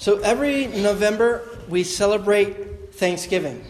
[0.00, 3.62] So every November we celebrate Thanksgiving.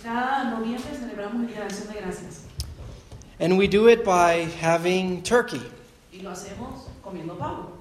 [0.00, 2.44] Cada noviembre celebramos el Día de Acción de Gracias
[3.40, 5.60] And we do it by having turkey.
[6.12, 7.72] y lo hacemos comiendo pavo.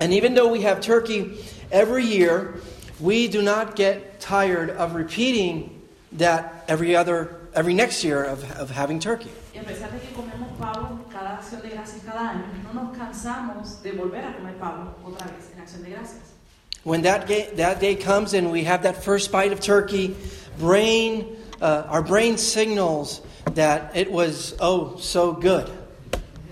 [0.00, 1.38] And even though we have turkey
[1.70, 2.54] every year,
[2.98, 5.70] we do not get tired of repeating
[6.18, 9.30] that every other every next year of, of having turkey.
[9.54, 12.98] Y a pesar de que comemos pavo cada acción de gracias cada año, no nos
[12.98, 16.35] cansamos de volver a comer pavo otra vez en acción de gracias.
[16.86, 20.14] When that day, that day comes and we have that first bite of turkey,
[20.56, 23.22] brain, uh, our brain signals
[23.54, 25.68] that it was oh so good.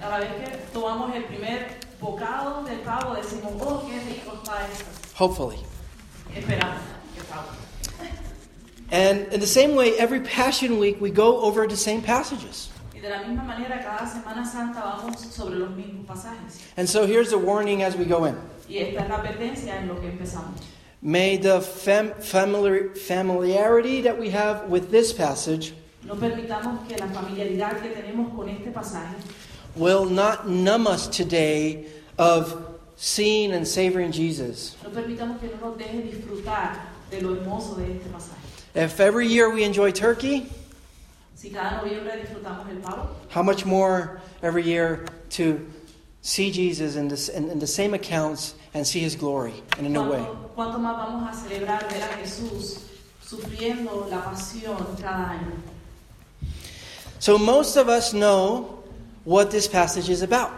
[0.03, 1.69] A la vez que tomamos el primer
[2.01, 4.85] bocado del pavo, decimos, oh, qué rico está esto.
[5.15, 5.59] Hopefully.
[6.35, 6.81] Esperamos.
[8.91, 12.71] And in the same way, every Passion Week we go over the same passages.
[12.93, 16.59] Y de la misma manera, cada Semana Santa vamos sobre los mismos pasajes.
[16.77, 18.37] And so here's a warning as we go in.
[18.69, 20.61] Y esta es la advertencia en lo que empezamos.
[21.03, 27.07] May the fam- famili- familiarity that we have with this passage No permitamos que la
[27.09, 29.15] familiaridad que tenemos con este pasaje
[29.77, 31.87] will not numb us today
[32.19, 32.57] of
[32.97, 34.77] seeing and savoring Jesus.
[34.83, 36.77] No permitamos que no nos deje disfrutar
[37.11, 38.39] de lo hermoso de este pasaje.
[38.75, 40.47] If every year we enjoy turkey,
[41.37, 45.61] Si cada noviembre disfrutamos el pavo, how much more every year to
[46.25, 49.89] see Jesus in, this, in, in the same accounts and see his glory in a
[49.89, 50.19] new way?
[50.19, 52.81] ¿cuánto, cuánto más vamos a celebrar ver a Jesús
[53.23, 55.53] sufriendo la pasión cada año?
[57.21, 58.83] So most of us know
[59.25, 60.51] what this passage is about.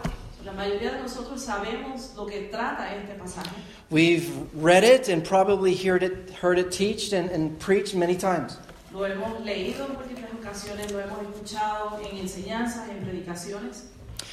[0.45, 3.51] La mayoría de nosotros sabemos lo que trata este pasaje.
[3.89, 8.57] We've read it and probably heard it, heard it teached and, and preached many times.
[8.93, 13.83] Lo hemos leído en múltiples ocasiones, lo hemos escuchado en enseñanzas, en predicaciones.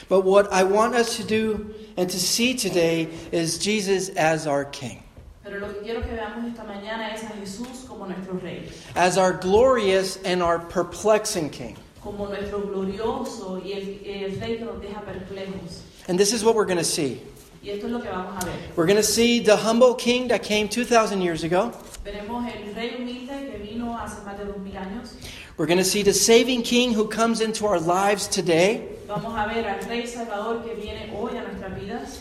[0.08, 4.64] But what I want us to do and to see today is Jesus as our
[4.64, 5.02] King,
[5.42, 9.16] Pero lo que quiero que veamos esta mañana es a Jesús como nuestro Rey, as
[9.18, 11.76] our glorious and our perplexing King.
[12.02, 15.80] como nuestro glorioso y el, el Rey que nos deja perplejos.
[16.08, 17.20] And this is what we're going to see.
[17.62, 18.54] Y esto es lo que vamos a ver.
[18.76, 21.72] We're going to see the humble King that came 2,000 years ago.
[22.04, 25.14] Veremos el Rey humilde que vino hace más de dos años.
[25.56, 28.93] We're going to see the saving King who comes into our lives today.
[29.06, 32.20] Vamos a ver al Rey Salvador que viene hoy a nuestras vidas.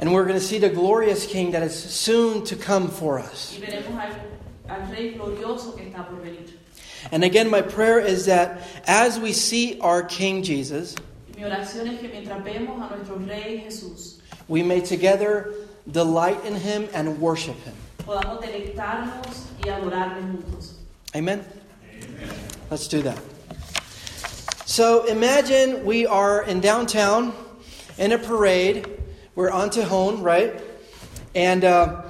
[0.00, 3.58] And we're going to see the glorious King that is soon to come for us.
[3.58, 4.12] Y veremos al,
[4.68, 6.48] al Rey glorioso que está por venir.
[7.12, 10.94] And again, my prayer is that as we see our King Jesus,
[11.36, 15.52] mi oración es que mientras vemos a nuestro Rey Jesús, we may together
[15.90, 17.74] delight in him and worship him.
[18.08, 20.76] podamos deleitarnos y adorarle juntos.
[21.14, 21.44] Amen?
[22.70, 23.18] Let's do that.
[24.68, 27.32] So imagine we are in downtown
[27.96, 28.86] in a parade.
[29.34, 30.60] We're on Tejon, right?
[31.34, 32.02] And uh,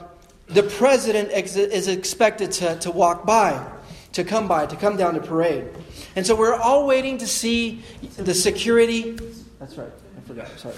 [0.48, 3.64] the president ex- is expected to, to walk by,
[4.10, 5.68] to come by, to come down to parade.
[6.16, 7.84] And so we're all waiting to see
[8.16, 9.12] the security.
[9.60, 9.92] That's right.
[10.16, 10.48] I forgot.
[10.58, 10.74] Sorry.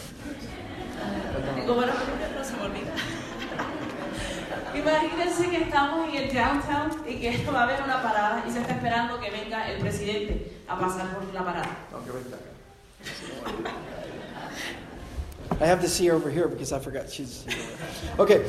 [4.74, 8.60] Imagínense que estamos en el downtown y que va a haber una parada y se
[8.60, 11.76] está esperando que venga el presidente a pasar por la parada.
[15.60, 17.44] I have to see her over here because I forgot she's.
[18.18, 18.44] Okay.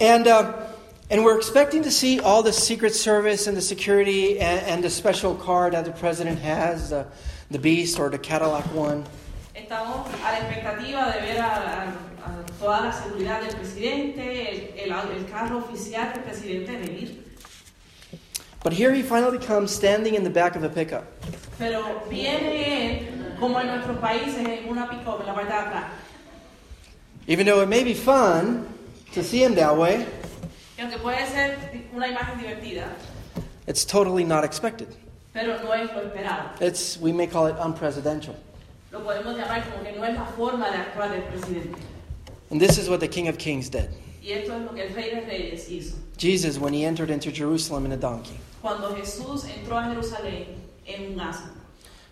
[0.00, 0.66] And, uh,
[1.10, 4.90] and we're expecting to see all the Secret Service and the security and, and the
[4.90, 7.06] special car that the president has, the,
[7.50, 9.04] the Beast or the Cadillac one.
[9.54, 15.26] Estamos a la expectativa de ver a, a- toda la seguridad del presidente, el, el-
[15.30, 17.22] carro oficial del presidente venir.
[18.62, 21.04] But here he finally comes standing in the back of a pickup.
[21.58, 25.84] Pero viene él, como en nuestros países, en una pick-up en la parte de atrás.
[27.26, 28.66] Even though it may be fun
[29.14, 30.06] to see him that way,
[30.78, 31.56] Y aunque puede ser
[31.92, 32.86] una imagen divertida,
[33.66, 34.88] it's totally not expected.
[35.32, 36.50] pero no es lo esperado.
[36.60, 38.34] It's, we may call it unpresidential.
[38.92, 41.78] Lo podemos llamar como que no es la forma de actuar del presidente.
[42.52, 43.88] And this is what the King of Kings did.
[44.22, 45.94] Y esto es lo que el Rey de Reyes hizo.
[46.18, 48.38] Jesus, when he entered into Jerusalem in a donkey.
[48.60, 50.48] Cuando Jesús entró a Jerusalén
[50.86, 51.50] en un asno.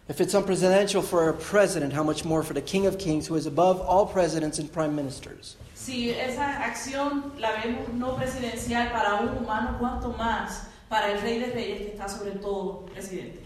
[0.08, 3.37] If it's unpresidential for a president, how much more for the King of Kings, who
[3.37, 5.56] is above all presidents and prime ministers?
[5.75, 11.38] Si esa acción la vemos no presidencial para un humano, ¿cuánto más para el Rey
[11.38, 13.40] de Reyes que está sobre todo presidente?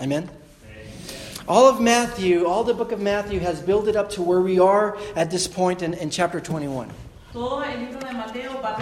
[0.00, 0.28] Amen?
[1.46, 4.58] All of Matthew, all the book of Matthew has built it up to where we
[4.58, 6.88] are at this point in, in chapter 21.
[7.34, 8.74] Todo el libro de Mateo va,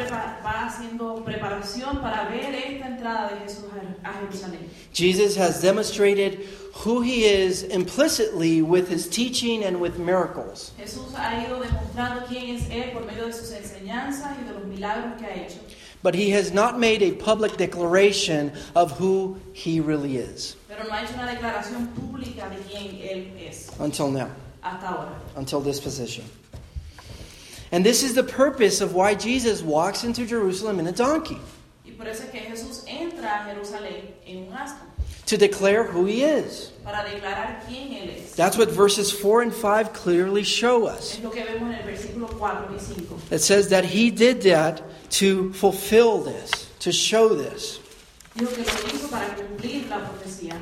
[0.45, 4.69] va haciendo preparación para ver esta entrada de Jesús a a Jerusalén.
[4.93, 10.71] Jesus has demonstrated who he is implicitly with his teaching and with miracles.
[10.79, 14.65] Jesús ha ido demostrando quién es Él por medio de sus enseñanzas y de los
[14.67, 15.59] milagros que ha hecho.
[16.05, 20.95] But he has not made a public declaration of who he really is Pero no
[20.95, 24.29] ha hecho una declaración pública de quién Él es until now,
[24.63, 25.13] hasta ahora.
[25.37, 26.25] until this position.
[27.73, 31.39] And this is the purpose of why Jesus walks into Jerusalem in a donkey
[31.85, 34.87] Y por eso es que Jesús entra a Jerusalén en un asno
[35.27, 36.73] to declare who he is.
[36.83, 38.35] para declarar quién Él es.
[38.35, 41.17] That's what verses 4 and 5 clearly show us.
[41.19, 43.31] Es lo que vemos en el versículo 4 y 5.
[43.33, 44.83] It says that he did that
[45.21, 47.79] to fulfill this, to show this.
[48.35, 50.55] Dijo que lo hizo para cumplir la profecía.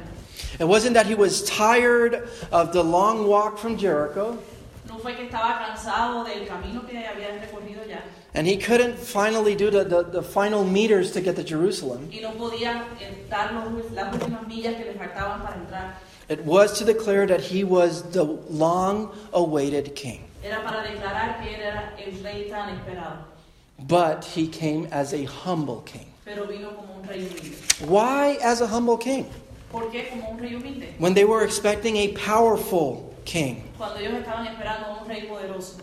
[0.59, 4.37] It wasn't that he was tired of the long walk from Jericho
[4.89, 8.01] No fue que estaba cansado del camino que había recorrido ya
[8.35, 12.09] and he couldn't finally do the, the, the final meters to get to Jerusalem.
[12.13, 12.85] y no podía
[13.29, 15.95] dar los- las últimas millas que le faltaban para entrar.
[16.29, 20.25] It was to declare that he was the long awaited king.
[20.43, 23.25] Era para declarar que era el rey tan esperado.
[23.79, 26.07] But he came as a humble king.
[26.33, 27.57] Pero vino como un rey humilde.
[27.89, 29.25] Why as a humble king?
[29.73, 30.95] ¿Por qué como un rey humilde?
[30.99, 33.65] When they were expecting a powerful king.
[33.77, 35.81] Cuando ellos estaban esperando a un rey poderoso.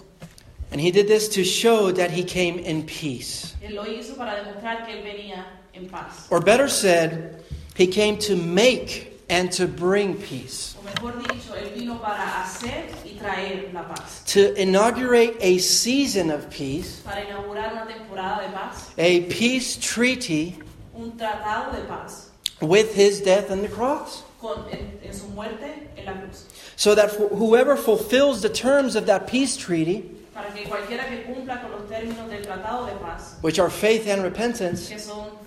[0.72, 3.56] And he did this to show that he came in peace.
[3.62, 6.28] Él lo hizo para demostrar que él venía en paz.
[6.30, 7.44] Or better said,
[7.76, 10.76] he came to make and to bring peace.
[10.80, 14.24] O mejor dicho, él vino para hacer y traer la paz.
[14.34, 18.90] To inaugurate a season of peace, Para inaugurar una temporada de paz.
[18.98, 20.56] a peace treaty
[20.96, 22.30] Un tratado de paz.
[22.62, 24.24] with his death on the cross.
[24.40, 26.46] Con, en, en su muerte en la cruz.
[26.76, 30.04] So that for whoever fulfills the terms of that peace treaty,
[30.34, 34.08] Para que cualquiera que cumpla con los términos del tratado de paz, which are faith
[34.08, 34.88] and repentance,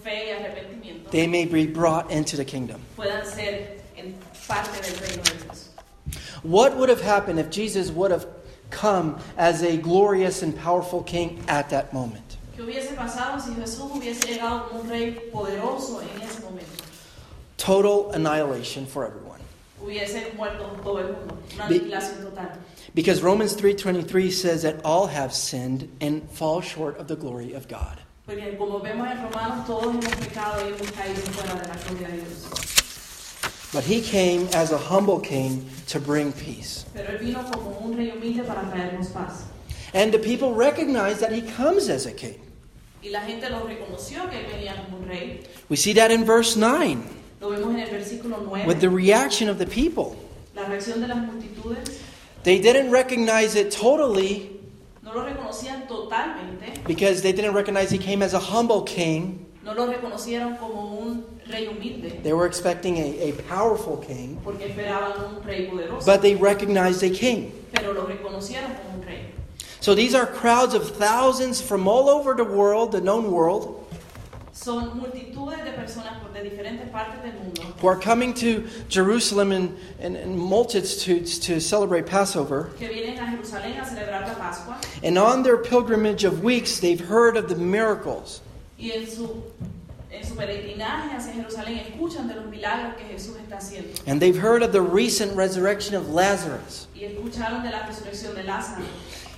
[0.03, 2.81] fe y arrepentimiento, they may be brought into the kingdom.
[2.97, 4.15] puedan ser en
[4.49, 5.69] parte del reino de Dios.
[6.43, 8.27] What would have happened if Jesus would have
[8.71, 12.37] come as a glorious and powerful king at that moment?
[12.57, 16.85] ¿Qué hubiese pasado si Jesús hubiese llegado como un rey poderoso en ese momento?
[17.57, 19.41] Total annihilation for everyone.
[19.83, 22.59] Hubiese muerto todo el mundo, una Be- aniquilación total.
[22.95, 27.69] Because Romans 3:23 says that all have sinned and fall short of the glory of
[27.69, 27.99] God.
[28.31, 32.09] Porque como vemos en Romanos, todos hemos pecado y hemos caído fuera de la gloria
[32.11, 32.47] de Dios.
[33.73, 36.85] But he came as a humble king to bring peace.
[36.95, 39.47] Pero Él vino como un rey humilde para traernos paz.
[39.95, 42.39] And the people recognize that he comes as a king.
[43.03, 45.41] Y la gente lo reconoció que Él venía como un rey.
[45.69, 47.03] We see that in verse 9
[47.41, 48.65] Lo vemos en el versículo 9.
[48.65, 50.17] with the reaction of the people.
[50.55, 51.99] La reacción de las multitudes
[52.45, 54.60] They didn't recognize it totally
[55.15, 59.47] no lo reconocían totalmente, because they didn't recognize he came as a humble king.
[59.65, 64.63] no lo reconocieron como un rey humilde, They were expecting a, a powerful king, porque
[64.69, 67.53] esperaban un rey poderoso, but they recognized a king.
[67.73, 69.27] pero lo reconocieron como un rey.
[69.81, 73.87] So these are crowds of thousands from all over the world, the known world,
[74.63, 79.75] Son multitudes de personas de diferentes partes del mundo who are coming to Jerusalem in,
[80.01, 82.71] in, in multitudes to celebrate Passover.
[82.79, 87.01] que vienen a Jerusalén a celebrar la Pascua And on their pilgrimage of weeks, they've
[87.01, 88.43] heard of the miracles.
[88.79, 89.43] y en su,
[90.13, 94.37] en su peregrinaje hacia Jerusalén escuchan de los milagros que Jesús está haciendo And they've
[94.39, 96.87] heard of the recent resurrection of Lazarus.
[96.95, 98.85] y escucharon de la resurrección de Lázaro.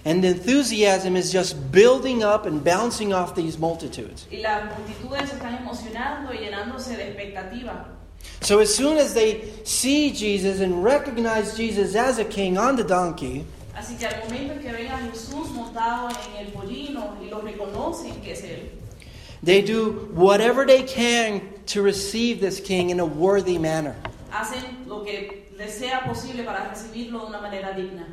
[0.04, 4.26] And the enthusiasm is just building up and bouncing off these multitudes.
[4.30, 7.86] Y las multitudes están emocionando y llenándose de expectativa.
[8.40, 12.84] So as soon as they see Jesus and recognize Jesus as a king on the
[12.84, 13.44] donkey,
[13.76, 18.20] Así que al momento que ven a Jesús montado en el pollino y lo reconocen
[18.22, 18.68] que es Él,
[19.42, 23.94] they do whatever they can to receive this king in a worthy manner.
[24.30, 28.06] hacen lo que les sea posible para recibirlo de una manera digna.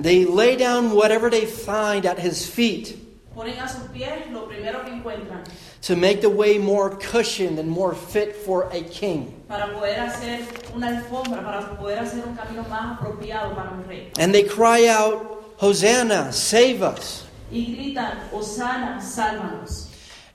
[0.00, 2.96] They lay down whatever they find at his feet
[3.34, 5.44] Ponen a sus pies lo primero que encuentran
[5.82, 9.32] to make the way more cushioned and more fit for a king.
[9.46, 10.40] para poder hacer
[10.74, 14.10] una alfombra, para poder hacer un camino más apropiado para un rey.
[14.18, 17.24] And they cry out, Hosanna, save us.
[17.52, 19.88] Y gritan, Osana, sálvanos.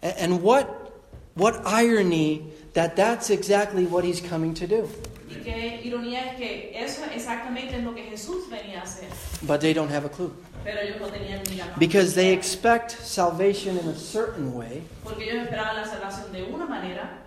[0.03, 0.67] A- And what,
[1.35, 4.87] what irony that that's exactly what he's coming to do.
[5.43, 9.09] Qué ironía es que eso exactamente es lo que Jesús venía a hacer.
[9.41, 10.31] But they don't have a clue.
[10.63, 14.83] Pero ellos no tenían ni la Because they expect salvation in a certain way.
[15.03, 17.17] Porque ellos esperaban la salvación de una manera.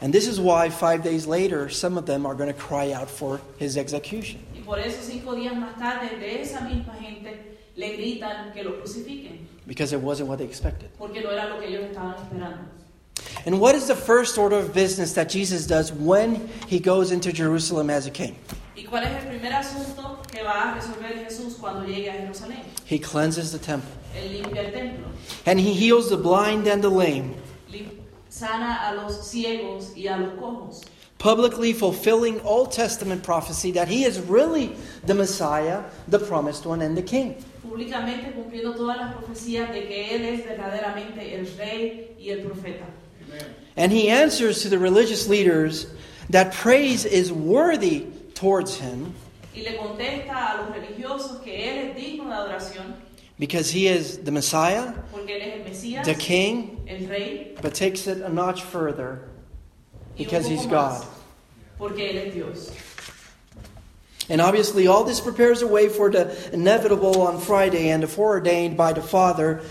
[0.00, 3.10] And this is why five days later, some of them are going to cry out
[3.10, 4.38] for his execution.
[4.54, 8.78] Y por eso cinco días más tarde de esa misma gente le gritan que lo
[8.80, 10.88] crucifiquen, because it wasn't what they expected.
[10.98, 12.58] porque no era lo que ellos estaban esperando.
[13.46, 17.32] And what is the first order of business that Jesus does when he goes into
[17.32, 18.36] Jerusalem as a king?
[18.76, 22.64] ¿Y cuál es el primer asunto que va a resolver Jesús cuando llegue a Jerusalén?
[22.84, 23.90] He cleanses the temple.
[25.46, 27.34] And he heals the blind and the lame,
[28.28, 30.84] sana a los ciegos y a los cojos,
[31.18, 36.96] publicly fulfilling Old Testament prophecy that he is really the Messiah, the promised one, and
[36.96, 37.36] the king.
[37.62, 42.86] públicamente cumpliendo todas las profecías de que Él es verdaderamente el rey y el profeta.
[43.76, 45.86] And he answers to the religious leaders
[46.30, 49.14] that praise is worthy towards him
[49.54, 52.94] Y le contesta a los religiosos que Él es digno de adoración
[53.38, 58.06] because he is the Messiah, porque Él es el Mesías, the king, rey, but takes
[58.06, 59.28] it a notch further
[60.16, 61.04] because he's God.
[61.78, 62.72] porque Él es Dios.
[64.28, 68.76] And obviously, all this prepares a way for the inevitable on Friday and the foreordained
[68.76, 69.62] by the Father,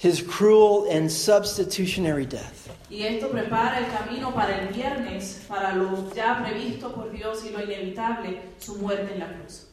[0.00, 2.68] his cruel and substitutionary death.
[2.90, 7.50] Y esto prepara el camino para el viernes, para lo ya previsto por Dios y
[7.50, 9.66] lo inevitable, su muerte en la cruz.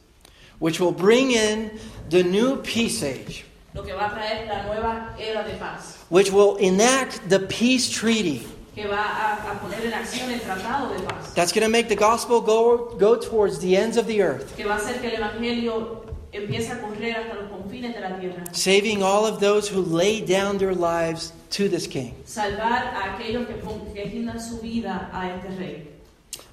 [0.60, 1.70] which will bring in
[2.10, 3.44] the new peace age,
[3.74, 7.88] Lo que va a traer la nueva era de paz, which will enact the peace
[7.88, 8.46] treaty.
[8.78, 11.88] Que va a, a poner en acción el tratado de paz, That's going to make
[11.88, 15.08] the gospel go, go towards the ends of the earth, que va a hacer que
[15.08, 18.44] el Evangelio empiece a correr hasta los confines de la tierra.
[18.54, 23.46] saving all of those who lay down their lives to this king, Salvar a aquellos
[23.48, 23.54] que,
[23.94, 25.88] que rindan su vida a este rey.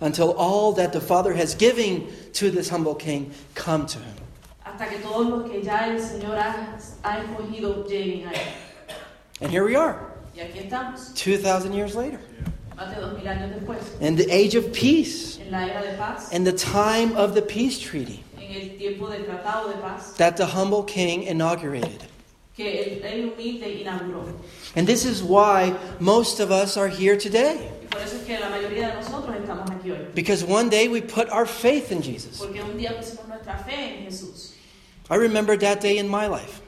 [0.02, 4.16] until all that the Father has given to this humble king come to him.
[4.66, 8.48] Hasta que todos los que ya el Señor ha, ha escogido lleguen a él.
[9.42, 10.00] And here we are,
[10.36, 12.20] Y aquí estamos, 2,000 years later,
[12.76, 16.34] más de dos años después, in the age of peace, en la era de paz,
[16.34, 20.36] in the time of the peace treaty en el tiempo del tratado de paz, that
[20.36, 22.04] the humble king inaugurated.
[22.54, 24.34] que el rey humilde inauguró.
[24.76, 27.72] And this is why most of us are here today.
[27.90, 30.08] Por eso es que la mayoría de nosotros estamos aquí hoy.
[30.14, 32.40] Because one day we put our faith in Jesus.
[32.40, 34.52] Porque un día pusimos nuestra fe en Jesús.
[35.10, 36.62] I remember that day in my life.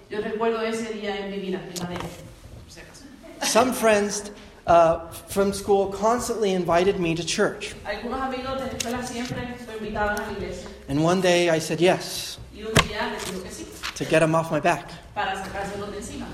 [3.43, 4.31] Some friends
[4.65, 7.75] uh, from school constantly invited me to church.
[7.85, 9.55] Algunos amigos de la escuela siempre me
[9.89, 10.69] invitaban a la iglesia.
[10.89, 14.19] And one day I said yes Y un día les digo que sí, to get
[14.19, 14.89] them off my back.
[15.13, 16.25] para sacárselos de encima.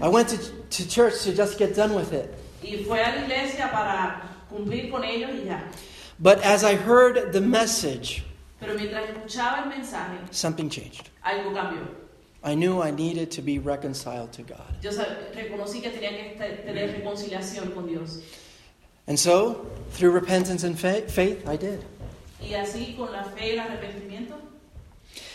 [0.00, 2.32] I went to, to church to just get done with it.
[2.62, 5.60] Y fue a la iglesia para cumplir con ellos y ya.
[6.20, 8.24] But as I heard the message,
[8.60, 11.10] Pero mientras escuchaba el mensaje, something changed.
[12.42, 14.62] I knew I needed to be reconciled to God.
[14.82, 18.22] Yo reconocí que tenía que tener reconciliación con Dios.
[19.06, 21.84] And so, through repentance and faith, I did.
[22.40, 24.34] Y así, con la fe y el arrepentimiento,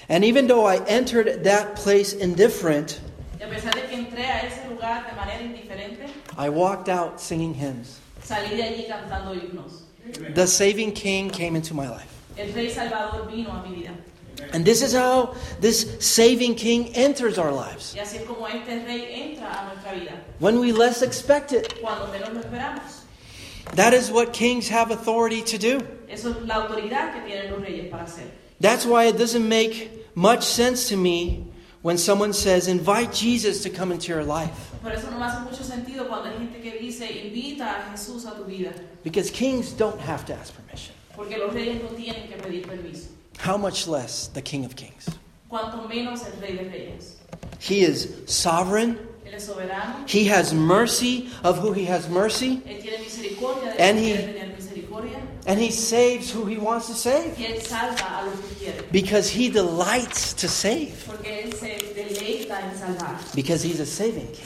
[0.10, 3.00] And even though I entered that place indifferent,
[3.40, 7.20] y a pesar de que entré a ese lugar de manera indiferente, I walked out
[7.20, 8.00] singing hymns.
[8.24, 9.82] salí de allí cantando himnos.
[10.36, 12.10] The saving King came into my life.
[12.38, 13.92] El Rey Salvador vino a mi vida.
[14.52, 17.94] And this is how this saving King enters our lives.
[17.96, 21.82] Y así es como este Rey entra a nuestra vida, When we less expect it.
[21.82, 23.02] cuando menos lo esperamos.
[23.76, 25.80] That is what kings have authority to do.
[26.10, 28.30] Eso es la autoridad que tienen los reyes para hacer.
[28.60, 31.48] That's why it doesn't make much sense to me
[31.82, 34.72] when someone says, invite Jesus to come into your life.
[34.82, 38.26] Por eso no me hace mucho sentido cuando hay gente que dice, invita a Jesús
[38.26, 38.34] a.
[39.04, 40.94] Because kings don't have to ask permission.
[43.38, 43.40] Porque los reyes no tienen que pedir permiso.
[43.40, 45.10] How much less the King of Kings?
[45.50, 47.18] Cuanto menos el Rey de Reyes.
[47.60, 48.98] He is sovereign.
[49.26, 50.06] Él es.
[50.08, 52.62] He has mercy of who he has mercy.
[52.66, 55.20] Él tiene de And he- quiere tener misericordia.
[55.46, 57.38] And he saves who he wants to save.
[57.38, 58.92] Y Él salva a los que.
[58.92, 60.94] Because he delights to save.
[61.06, 63.20] Porque Él se deleita en salvar.
[63.36, 64.46] Because he's a saving king.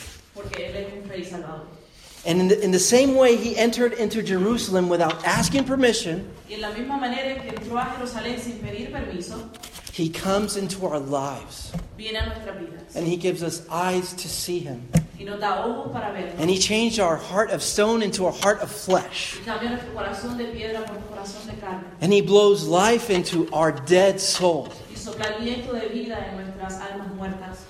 [2.28, 6.30] And in the, in the same way, he entered into Jerusalem without asking permission.
[6.50, 9.50] Y en la misma manera en que entró a Jerusalén sin pedir permiso,
[9.94, 11.72] He comes into our lives.
[11.98, 12.96] viene a nuestras vidas.
[12.96, 14.88] And he gives us eyes to see him.
[15.18, 16.38] Y nos da ojos para verlo.
[16.38, 19.40] And he changed our heart of stone into a heart of flesh.
[19.46, 21.86] Y nuestro corazón de piedra por corazón de carne.
[22.02, 24.68] And he blows life into our dead soul.
[24.92, 27.64] Y sopla aliento de vida en nuestras almas muertas.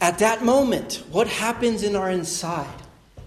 [0.00, 2.66] At that moment, what happens in our inside?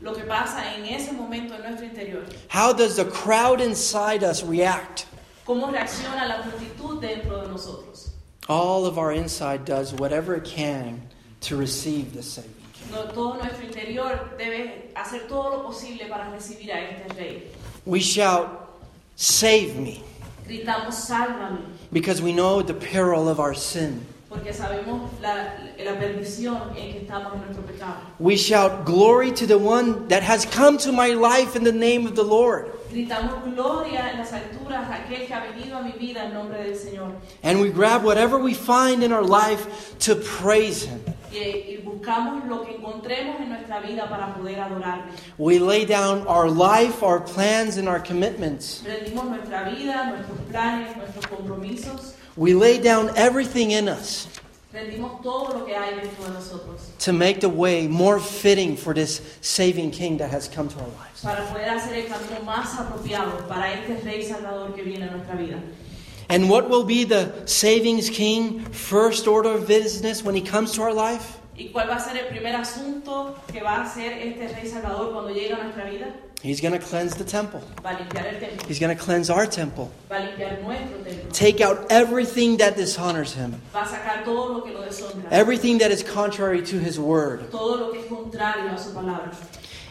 [0.01, 2.24] Lo que pasa en ese momento en nuestro interior.
[2.48, 5.06] How does the crowd inside us react?
[5.46, 8.12] ¿Cómo reacciona la multitud dentro de nosotros?
[8.48, 11.01] All of our inside does whatever it can
[11.41, 12.91] to receive the saving King.
[12.91, 17.44] No, todo nuestro interior debe hacer todo lo posible para recibir a este rey.
[17.86, 18.70] We shout,
[19.15, 20.01] Save me,
[20.48, 24.06] Gritamos, sálvame, because we know the peril of our sin.
[24.29, 27.95] Porque sabemos la, la perdición en que estamos en nuestro pecado.
[28.19, 32.05] We shout, Glory to the one that has come to my life in the name
[32.05, 32.67] of the Lord.
[32.91, 36.63] Gritamos gloria en las alturas a aquel que ha venido a mi vida en nombre
[36.63, 37.13] del Señor.
[37.43, 41.00] And we grab whatever we find in our life to praise Him.
[41.31, 45.03] Y, y buscamos lo que encontremos en nuestra vida para poder adorarle.
[45.38, 48.83] We lay down our life, our plans, and our commitments.
[48.83, 52.15] Rendimos nuestra vida, nuestros planes, nuestros compromisos.
[52.39, 54.27] We lay down everything in us
[55.24, 56.10] todo lo que hay de
[57.00, 60.88] to make the way more fitting for this saving King that has come to our
[60.88, 61.22] lives.
[61.22, 65.36] para poder hacer el camino más apropiado para este Rey Salvador que viene a nuestra
[65.36, 65.60] vida.
[66.29, 70.84] And what will be the savings King first order of business when he comes to
[70.84, 71.38] our life?
[71.60, 75.12] ¿Y cuál va a ser el primer asunto que va a hacer este Rey Salvador
[75.12, 76.08] cuando llegue a nuestra vida?
[76.42, 77.60] He's going to cleanse the temple.
[77.84, 79.92] Va limpiar el templo, He's going to cleanse our temple.
[80.10, 84.72] va limpiar nuestro templo, Take out everything that dishonors him, va sacar todo lo que
[84.72, 87.51] lo deshonra, everything that is contrary to his word.
[87.51, 89.36] todo lo que es contrario a su palabra.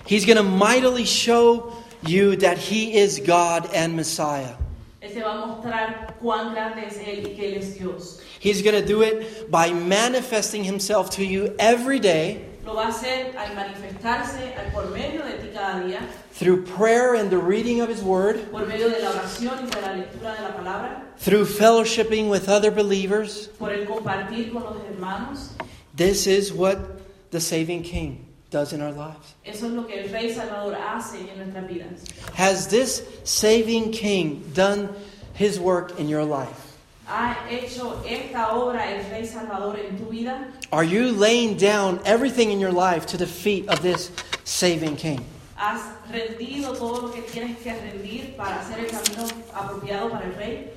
[0.07, 4.55] He's going to mightily show you that he is God and Messiah.
[5.03, 8.23] Él te va a mostrar cuán grande es Él y que Él es Dios.
[8.41, 12.93] He's going to do it by manifesting himself to you every day Lo va a
[12.93, 16.01] hacer al manifestarse al- por medio de ti cada día,
[16.33, 19.81] through prayer and the reading of his word, por medio de la oración y de
[19.81, 23.49] la lectura de la palabra, through fellowshipping with other believers.
[23.59, 25.55] por el compartir con los hermanos.
[25.95, 29.35] This is what the saving king does in our lives.
[29.47, 32.05] Eso es lo que el Rey Salvador hace en nuestras vidas.
[32.35, 34.91] Has this saving king done
[35.33, 36.68] his work in your life?
[37.11, 40.53] ¿Ha hecho esta obra el Rey Salvador en tu vida?
[40.71, 44.11] Are you laying down everything in your life to the feet of this
[44.45, 45.25] saving king?
[45.57, 45.81] ¿Has
[46.13, 50.69] rendido todo lo que tienes que rendir para hacer el camino apropiado para el Rey?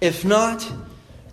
[0.00, 0.66] If not,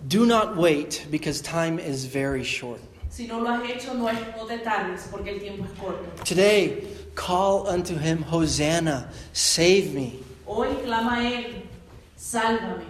[0.06, 2.80] do not wait because time is very short.
[3.10, 6.24] Si no lo has hecho, no, es, no te tardes porque el tiempo es corto.
[6.24, 6.86] Today,
[7.16, 11.62] call unto him, Hosanna, save me, Hoy clama a Él,
[12.16, 12.84] sálvame,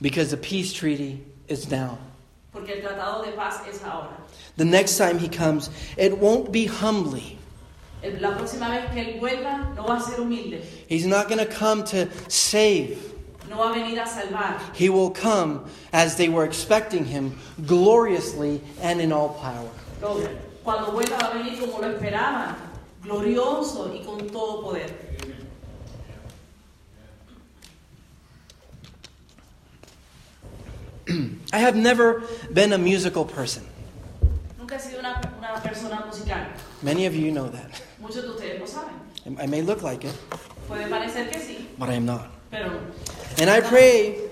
[0.00, 1.98] because the peace treaty is now.
[2.52, 4.16] porque el tratado de paz es ahora.
[4.56, 7.38] The next time he comes, it won't be humbly.
[8.20, 11.46] La próxima vez que Él vuelva, no va a ser humilde, He's not going to
[11.46, 12.98] come to save.
[13.48, 14.60] no va a venir a salvar.
[14.74, 19.68] He will come as they were expecting him, gloriously and in all power.
[20.64, 22.56] Cuando vuelva va a venir como lo esperaban,
[23.02, 25.05] glorioso y con todo poder.
[31.52, 33.64] I have never been a musical person.
[34.58, 36.46] Nunca he sido una, una persona musical.
[36.82, 37.82] Many of you know that.
[38.00, 39.40] Muchos de ustedes lo saben.
[39.40, 40.14] I may look like it,
[40.68, 42.28] Puede parecer que sí, but I am not.
[42.50, 42.80] pero no.
[43.38, 44.22] And I pray.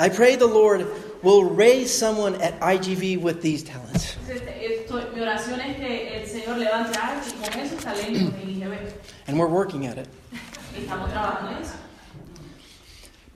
[0.00, 0.86] I pray the Lord
[1.24, 4.14] will raise someone at IGV with these talents.
[4.28, 4.42] Entonces,
[4.86, 8.92] esto- mi oración es que el Señor levante a alguien con esos talentos en IGB.
[9.26, 10.06] And we're working at it.
[10.76, 11.74] Y estamos trabajando en eso.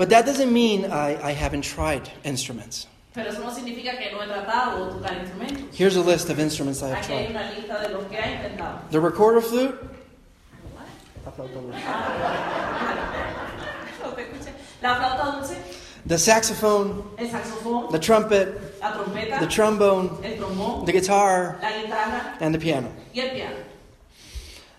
[0.02, 2.88] But that doesn't mean I, I haven't tried instruments.
[3.14, 5.72] Pero eso no significa que no he tratado tocar instrumentos.
[5.72, 8.18] Here's a list of instruments I have Aquí hay tried una lista de los que
[8.18, 8.90] ha intentado.
[8.90, 9.78] the recorder flute,
[11.24, 11.30] No
[14.10, 14.52] te escuché.
[14.82, 15.56] La flauta dulce,
[16.04, 21.70] the saxophone, el saxofón, the trumpet, la trompeta, the trombone, el trombón, the guitar, la
[21.70, 22.36] guitarra.
[22.40, 22.92] And the piano.
[23.14, 23.56] y el piano.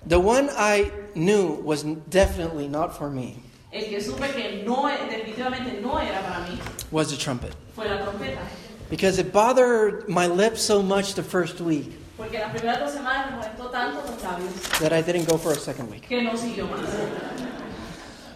[0.05, 3.41] The one I knew was definitely not for me
[3.73, 6.59] El que supe que no, definitivamente no era para mí
[6.91, 7.53] was the trumpet.
[7.75, 8.39] fue la trompeta.
[8.89, 13.31] Because it bothered my lips so much the first week Porque las primeras dos semanas
[13.31, 16.07] me molestó tanto los labios that I didn't go for a second week.
[16.07, 16.87] que no siguió más.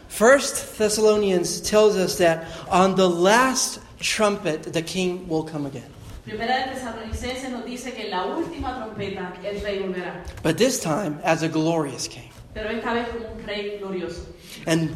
[0.07, 5.85] First Thessalonians tells us that on the last trumpet the king will come again.
[6.25, 10.23] Primera de Tesalonicenses nos dice que en la última trompeta el rey volverá.
[10.41, 12.29] But this time as a glorious king.
[12.55, 14.25] Pero esta vez como un rey glorioso.
[14.65, 14.95] And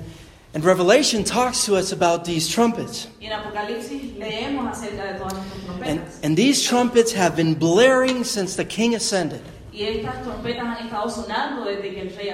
[0.53, 3.07] and Revelation talks to us about these trumpets.
[3.21, 3.31] En
[4.19, 5.33] leemos de todas
[5.83, 9.41] And, and these trumpets have been blaring since the king ascended,
[9.73, 12.33] Y estas han desde que el rey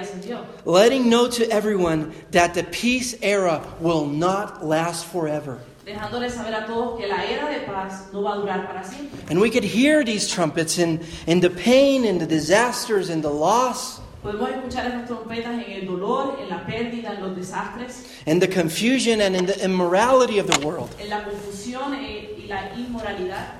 [0.64, 5.58] letting know to everyone that the peace era will not last forever.
[5.86, 9.20] Dejándole saber a todos que la era de paz no va a durar para siempre.
[9.30, 13.30] And we could hear these trumpets in, in the pain, in the disasters, in the
[13.30, 18.40] loss, Podemos escuchar esas trompetas en el dolor, en la pérdida, en los desastres, in
[18.40, 20.88] the confusion, and in the immorality of the world.
[20.98, 23.54] en la confusión y la inmoralidad.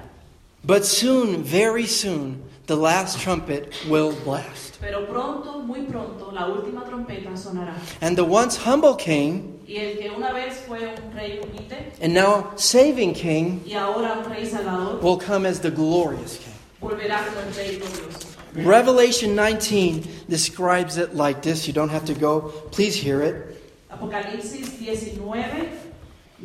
[0.64, 4.78] But soon, very soon, the last trumpet will blast.
[4.80, 7.74] Pero pronto, muy pronto, la última trompeta sonará.
[8.00, 12.14] And the once humble king Y el que una vez fue un rey humilde and
[12.14, 16.54] now saving king y ahora un rey salvador, will come as the glorious king.
[16.80, 18.37] volverá como el rey glorioso.
[18.54, 21.66] Revelation 19 describes it like this.
[21.66, 22.52] You don't have to go.
[22.70, 23.54] Please hear it.
[23.90, 25.70] Apocalipsis 19,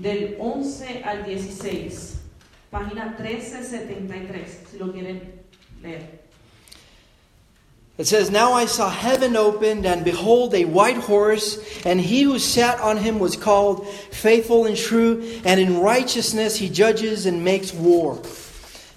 [0.01, 2.19] del 11 al 16,
[2.71, 5.21] página 1373, si lo quieren
[5.81, 6.23] leer.
[7.95, 12.39] It says, Now I saw heaven opened, and behold, a white horse, and he who
[12.39, 17.71] sat on him was called Faithful and True, and in righteousness he judges and makes
[17.71, 18.19] war.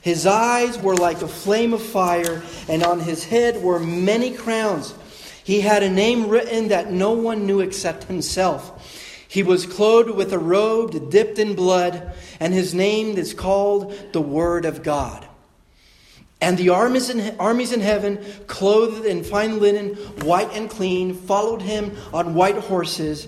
[0.07, 4.95] His eyes were like a flame of fire, and on his head were many crowns.
[5.43, 9.27] He had a name written that no one knew except himself.
[9.27, 14.21] He was clothed with a robe dipped in blood, and his name is called the
[14.21, 15.27] Word of God.
[16.41, 21.63] And the armies in, armies in heaven, clothed in fine linen, white and clean, followed
[21.63, 23.27] him on white horses.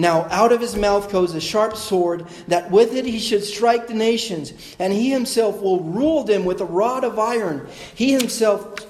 [0.00, 3.86] Now out of his mouth goes a sharp sword, that with it he should strike
[3.86, 7.68] the nations, and he himself will rule them with a rod of iron.
[7.94, 8.86] He himself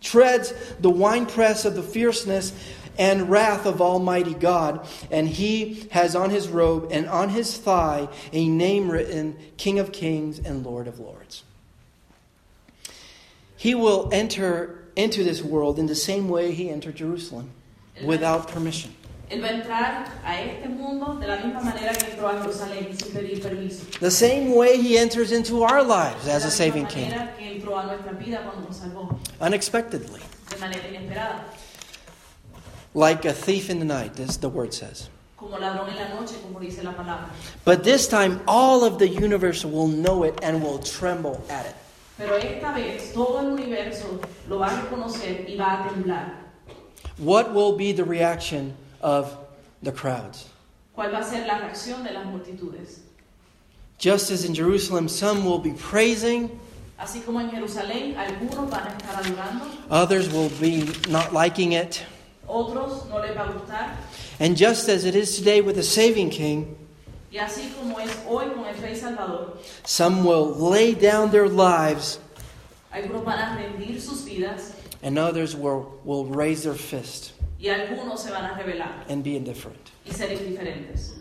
[0.00, 2.54] treads the winepress of the fierceness
[2.98, 8.08] and wrath of Almighty God, and he has on his robe and on his thigh
[8.32, 11.44] a name written King of Kings and Lord of Lords.
[13.58, 17.50] He will enter into this world in the same way he entered Jerusalem,
[18.02, 18.94] without permission.
[19.28, 22.96] Él va a entrar a este mundo de la misma manera que entró a Jerusalén
[22.96, 23.84] sin pedir permiso.
[23.98, 27.86] The same way he enters into our lives as a saving king, que entró a
[27.86, 31.44] nuestra vida cuando nos salvó, unexpectedly, de manera inesperada,
[32.94, 35.10] like a thief in the night, as the word says.
[35.36, 37.28] como ladrón en la noche, como dice la palabra.
[37.64, 41.74] But this time, all of the universe will know it and will tremble at it.
[42.16, 46.32] Pero esta vez todo el universo lo va a reconocer y va a temblar.
[47.18, 48.74] What will be the reaction
[49.06, 49.38] of
[49.82, 50.48] the crowds?
[50.96, 53.00] ¿Cuál va a ser la reacción de las multitudes?
[53.98, 56.50] Just as in Jerusalem, some will be praising,
[56.98, 62.02] Así como en Jerusalén, algunos van a estar adorando, others will be not liking it.
[62.48, 63.96] otros no les va a gustar.
[64.40, 66.76] And just as it is today with the saving king,
[67.30, 72.18] Y así como es hoy con el Rey Salvador, some will lay down their lives
[72.92, 78.22] algunos van a rendir sus vidas and others will, will raise their fist y algunos
[78.22, 79.90] se van a and be indifferent.
[80.04, 81.14] y ser indiferentes.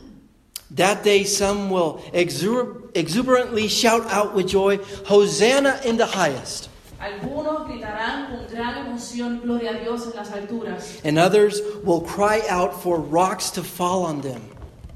[0.75, 6.69] That day, some will exuber- exuberantly shout out with joy, Hosanna in the highest.
[6.99, 12.41] Algunos gritarán con gran emoción, gloria a Dios en las alturas, And others will cry
[12.49, 14.41] out for rocks to fall on them,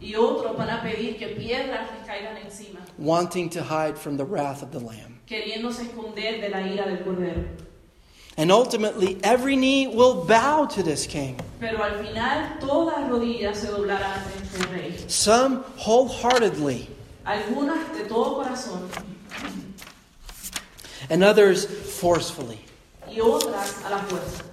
[0.01, 4.25] y otros van a pedir que piedras les caigan encima, wanting to hide from the
[4.25, 5.19] wrath of the Lamb.
[5.27, 7.43] queriéndose esconder de la ira del Cordero.
[8.37, 11.37] And ultimately, every knee will bow to this king.
[11.59, 14.93] Pero al final todas rodillas se doblarán ante este Rey.
[15.07, 16.87] Some wholeheartedly,
[17.25, 18.89] Algunas de todo corazón
[21.09, 22.59] and others forcefully.
[23.09, 24.43] y otras a la fuerza.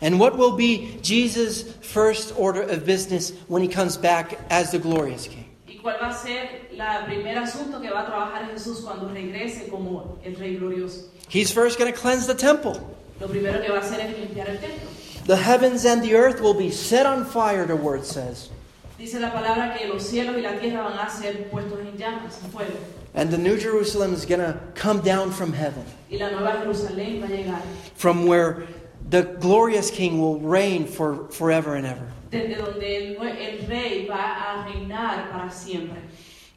[0.00, 4.78] And what will be Jesus' first order of business when he comes back as the
[4.78, 5.44] glorious king?
[5.68, 9.68] ¿Y cuál va a ser el primer asunto que va a trabajar Jesús cuando regrese
[9.70, 11.10] como el Rey glorioso?
[11.34, 12.74] He's first going to cleanse the temple.
[13.20, 14.88] Lo primero que va a hacer es limpiar el templo.
[15.26, 18.50] The heavens and the earth will be set on fire, the word says.
[18.96, 22.40] Dice la palabra que los cielos y la tierra van a ser puestos en llamas,
[22.44, 22.78] en fuego.
[23.14, 27.20] And the New Jerusalem is going to come down from heaven, Y la nueva Jerusalén
[27.20, 27.60] va a llegar.
[27.96, 28.62] from where
[29.10, 32.06] the glorious king will reign for forever and ever.
[32.30, 36.00] Desde donde el, el rey va a reinar para siempre.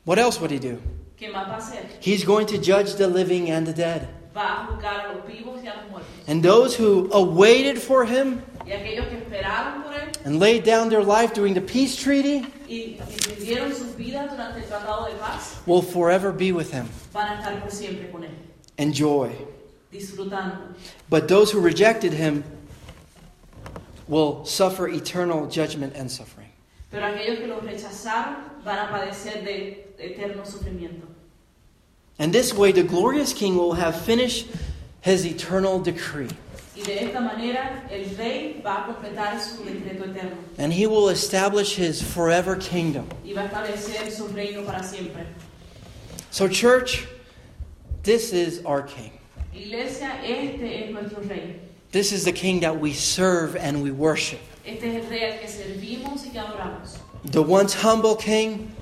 [0.05, 0.79] What else would he do?
[1.19, 1.83] ¿Qué más va a hacer?
[1.99, 4.07] He's going to judge the living and the dead.
[4.37, 6.09] Va a juzgar a los vivos y a los muertos.
[6.27, 10.89] And those who awaited for him Y aquellos que esperaron por él and laid down
[10.89, 15.13] their life during the peace treaty y, y rindieron sus vidas durante el tratado de
[15.15, 16.85] paz will forever be with him.
[17.13, 18.29] van a estar por siempre con él,
[18.77, 19.31] Enjoy.
[21.09, 22.43] But those who rejected him
[24.07, 26.49] will suffer eternal judgment and suffering.
[26.91, 31.07] Pero aquellos que los rechazaron van a padecer de eterno sufrimiento.
[32.19, 34.47] And this way, the glorious king will have finished
[35.01, 36.29] his eternal decree.
[36.75, 41.09] Y de esta manera el rey va a completar su decreto eterno And he will
[41.09, 43.07] establish his forever kingdom.
[43.25, 44.83] y va a su reino para.
[46.29, 47.07] So, church,
[48.03, 49.11] this is our king.
[49.53, 51.59] Iglesia, este es nuestro rey.
[51.91, 54.39] This is the king that we serve and we worship.
[54.65, 56.99] Este es el rey al que servimos y que adoramos.
[57.23, 58.75] The once humble king,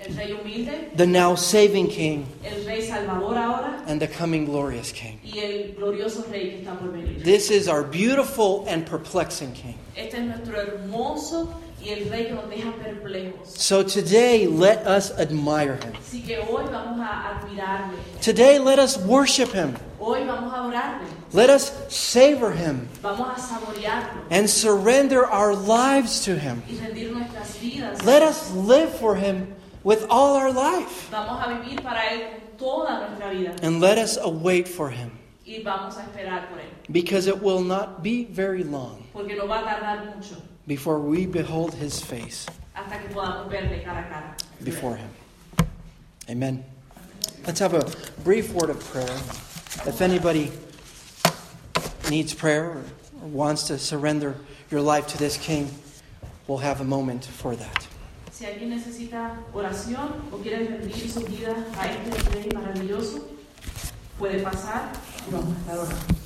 [0.00, 4.92] El rey humilde, the now saving king, el rey salvador ahora and the coming glorious
[4.92, 5.18] king.
[5.24, 7.20] y el glorioso rey que está por venir.
[7.24, 9.74] This is our beautiful and perplexing king.
[9.96, 11.52] Este es nuestro hermoso
[11.84, 13.48] y el rey que nos deja perplejos.
[13.48, 15.92] So today, let us admire him.
[15.94, 19.74] Así que hoy vamos a admirarle, Today, let us worship him.
[19.98, 26.24] hoy vamos a adorarle, Let us savor him vamos a saborearlo and surrender our lives
[26.24, 26.62] to him.
[26.70, 28.04] y rendir nuestras vidas.
[28.04, 29.54] Let us live for him
[29.88, 31.08] with all our life.
[31.10, 35.10] Vamos a vivir para Él con toda nuestra vida And let us await for him
[35.46, 39.46] y vamos a esperar por Él, because it will not be very long porque no
[39.46, 44.08] va a tardar mucho before we behold his face hasta que podamos verle cara a
[44.10, 44.36] cara.
[44.62, 45.08] before him.
[46.28, 46.62] Amen.
[47.46, 47.90] Let's have a
[48.24, 49.16] brief word of prayer.
[49.86, 50.52] If anybody
[52.10, 52.84] needs prayer or
[53.22, 54.36] or wants to surrender
[54.70, 55.70] your life to this king,
[56.46, 57.87] we'll have a moment for that.
[58.38, 63.26] Si alguien necesita oración o quiere rendir su vida a este rey maravilloso,
[64.16, 64.92] puede pasar
[65.28, 66.17] y vamos a estar orando.